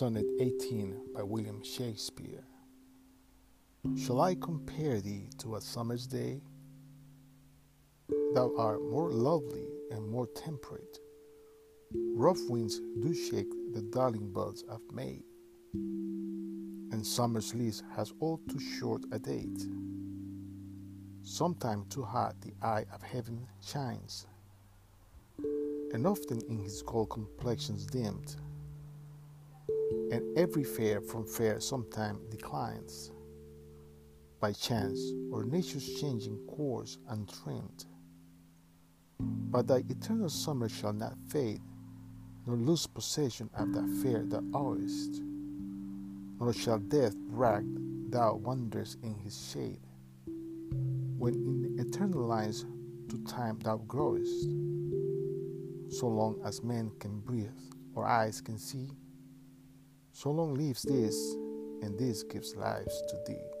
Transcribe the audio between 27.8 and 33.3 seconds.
dimmed and every fair from fair sometime declines